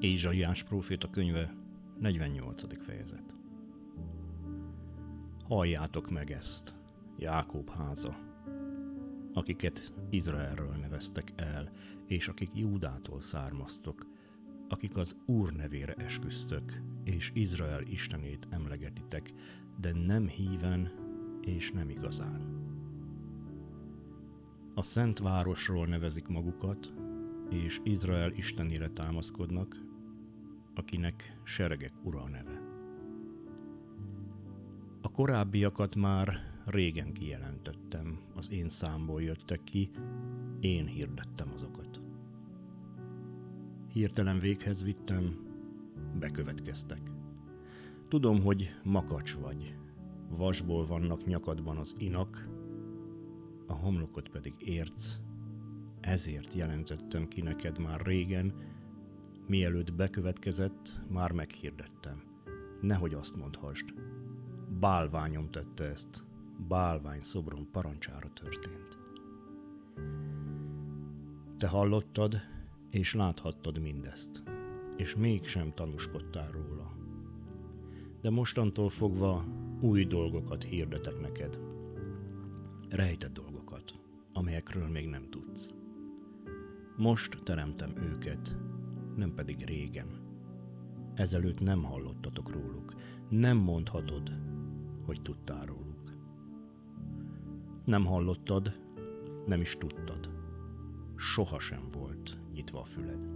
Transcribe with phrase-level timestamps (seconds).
[0.00, 1.54] Ézsaiás próféta könyve,
[1.98, 2.82] 48.
[2.82, 3.34] fejezet.
[5.48, 6.74] Halljátok meg ezt,
[7.18, 8.16] Jákob háza,
[9.32, 11.70] akiket Izraelről neveztek el,
[12.06, 14.06] és akik Júdától származtok,
[14.68, 19.32] akik az Úr nevére esküztök, és Izrael istenét emlegetitek,
[19.80, 20.92] de nem híven
[21.40, 22.58] és nem igazán.
[24.74, 26.94] A Szent Városról nevezik magukat,
[27.50, 29.88] és Izrael istenére támaszkodnak,
[30.74, 32.60] akinek seregek ura neve.
[35.00, 39.90] A korábbiakat már régen kijelentettem, az én számból jöttek ki,
[40.60, 42.00] én hirdettem azokat.
[43.92, 45.48] Hirtelen véghez vittem,
[46.18, 47.00] bekövetkeztek.
[48.08, 49.76] Tudom, hogy makacs vagy,
[50.28, 52.48] vasból vannak nyakadban az inak,
[53.66, 55.16] a homlokot pedig érc,
[56.00, 58.54] ezért jelentettem ki neked már régen,
[59.50, 62.22] mielőtt bekövetkezett, már meghirdettem.
[62.80, 63.94] Nehogy azt mondhasd.
[64.80, 66.24] Bálványom tette ezt,
[66.68, 68.98] bálvány szobrom parancsára történt.
[71.58, 72.34] Te hallottad,
[72.90, 74.42] és láthattad mindezt,
[74.96, 76.96] és mégsem tanúskodtál róla.
[78.20, 79.44] De mostantól fogva
[79.80, 81.58] új dolgokat hirdetek neked.
[82.88, 83.94] Rejtett dolgokat,
[84.32, 85.68] amelyekről még nem tudsz.
[86.96, 88.56] Most teremtem őket,
[89.16, 90.28] nem pedig régen.
[91.14, 92.94] Ezelőtt nem hallottatok róluk,
[93.28, 94.30] nem mondhatod,
[95.04, 96.18] hogy tudtál róluk.
[97.84, 98.74] Nem hallottad,
[99.46, 100.30] nem is tudtad.
[101.16, 103.28] Sohasem volt nyitva a füled.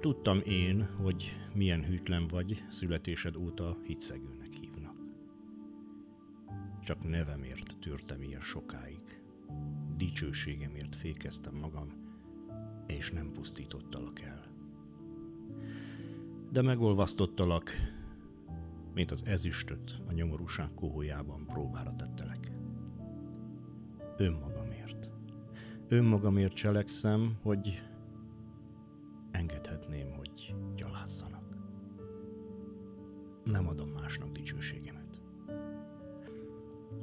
[0.00, 4.96] Tudtam én, hogy milyen hűtlen vagy, születésed óta hitszegőnek hívnak.
[6.82, 9.02] Csak nevemért tűrtem ilyen sokáig.
[9.96, 12.01] Dicsőségemért fékeztem magam,
[12.96, 14.46] és nem pusztítottalak el.
[16.50, 17.70] De megolvasztottalak,
[18.94, 22.50] mint az ezüstöt a nyomorúság kohójában próbára tettelek.
[24.16, 25.12] Önmagamért.
[25.88, 27.82] Önmagamért cselekszem, hogy
[29.30, 31.56] engedhetném, hogy gyalázzanak.
[33.44, 35.20] Nem adom másnak dicsőségemet.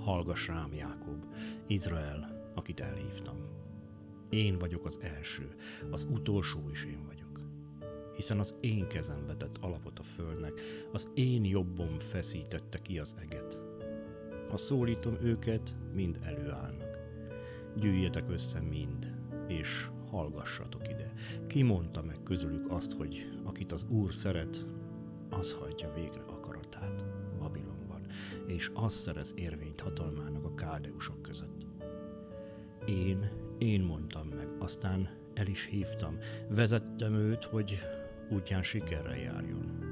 [0.00, 1.26] Hallgass rám, Jákob,
[1.66, 3.36] Izrael, akit elhívtam.
[4.32, 5.54] Én vagyok az első,
[5.90, 7.40] az utolsó is én vagyok.
[8.14, 10.60] Hiszen az én kezem vetett alapot a földnek,
[10.92, 13.62] az én jobbom feszítette ki az eget.
[14.48, 16.98] Ha szólítom őket, mind előállnak.
[17.76, 19.14] Gyűjjetek össze mind,
[19.48, 21.12] és hallgassatok ide.
[21.46, 24.66] Ki mondta meg közülük azt, hogy akit az Úr szeret,
[25.30, 27.06] az hajtja végre akaratát
[27.38, 28.06] Babilonban,
[28.46, 31.66] és az szerez érvényt hatalmának a káldeusok között.
[32.86, 36.18] Én, én mondtam meg, aztán el is hívtam,
[36.48, 37.78] vezettem őt, hogy
[38.30, 39.90] útján sikerrel járjon.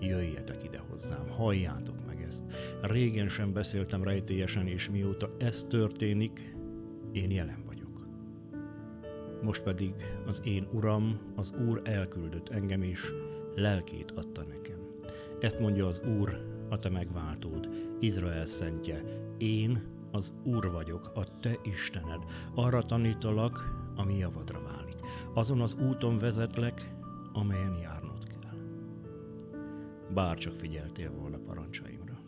[0.00, 2.44] Jöjjetek ide hozzám, halljátok meg ezt.
[2.80, 6.54] Régen sem beszéltem rejtélyesen, és mióta ez történik,
[7.12, 8.06] én jelen vagyok.
[9.42, 9.92] Most pedig
[10.26, 13.00] az én uram, az Úr elküldött engem is,
[13.54, 14.78] lelkét adta nekem.
[15.40, 17.68] Ezt mondja az Úr, a te megváltód,
[18.00, 19.02] Izrael szentje.
[19.38, 22.24] Én az Úr vagyok, a te Istened.
[22.54, 23.64] Arra tanítalak,
[23.96, 24.96] ami javadra válik.
[25.34, 26.94] Azon az úton vezetlek,
[27.32, 28.58] amelyen járnod kell.
[30.14, 32.18] Bár csak figyeltél volna parancsaimra,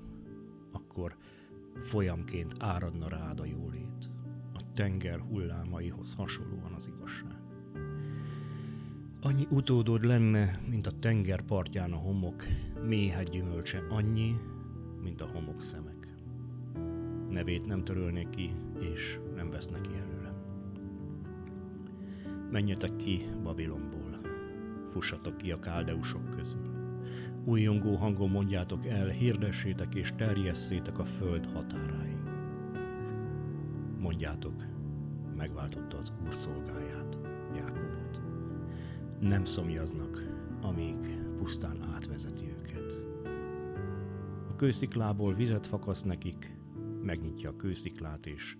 [0.72, 1.16] akkor
[1.80, 4.10] folyamként áradna rád a jólét,
[4.54, 7.40] a tenger hullámaihoz hasonlóan az igazság.
[9.20, 12.44] Annyi utódod lenne, mint a tenger partján a homok,
[12.86, 14.34] méhet gyümölcse annyi,
[15.02, 16.15] mint a homok szemek.
[17.36, 18.50] Nevét nem törölnék ki,
[18.80, 20.34] és nem vesznek ki előlem.
[22.50, 24.20] Menjetek ki Babilonból,
[24.86, 26.70] fussatok ki a káldeusok közül.
[27.44, 32.16] Újongó hangon mondjátok el, hirdessétek és terjesszétek a föld határáig.
[33.98, 34.54] Mondjátok,
[35.36, 37.18] megváltotta az Úr szolgáját,
[37.56, 38.20] Jákobot.
[39.20, 40.26] Nem szomjaznak,
[40.62, 40.96] amíg
[41.38, 43.02] pusztán átvezeti őket.
[44.50, 46.64] A kősziklából vizet fakasz nekik,
[47.06, 48.56] megnyitja a kősziklát, és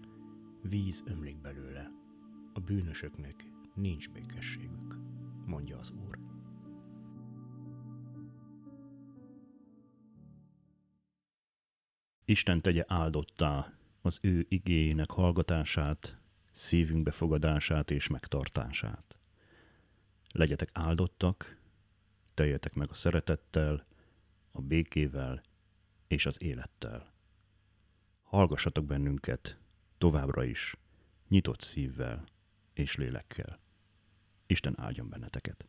[0.63, 1.91] víz ömlik belőle.
[2.53, 3.45] A bűnösöknek
[3.75, 4.95] nincs békességük,
[5.47, 6.19] mondja az Úr.
[12.25, 16.19] Isten tegye áldottá az ő igének hallgatását,
[16.53, 19.19] szívünk befogadását és megtartását.
[20.33, 21.61] Legyetek áldottak,
[22.35, 23.85] teljetek meg a szeretettel,
[24.53, 25.43] a békével
[26.07, 27.16] és az élettel.
[28.27, 29.59] Hallgassatok bennünket
[29.99, 30.77] továbbra is,
[31.29, 32.25] nyitott szívvel
[32.73, 33.59] és lélekkel.
[34.47, 35.67] Isten áldjon benneteket!